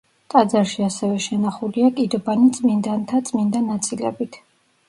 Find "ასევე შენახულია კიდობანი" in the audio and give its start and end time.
0.85-2.49